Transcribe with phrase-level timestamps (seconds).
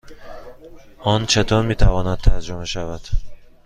[0.99, 3.01] آن چطور می تواند ترجمه شود؟